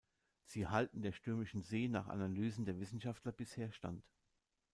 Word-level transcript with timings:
Sie 0.47 0.65
halten 0.65 1.03
der 1.03 1.11
stürmischen 1.11 1.61
See 1.61 1.87
nach 1.87 2.07
Analysen 2.07 2.65
der 2.65 2.79
Wissenschaftler 2.79 3.31
bisher 3.31 3.71
stand. 3.71 4.03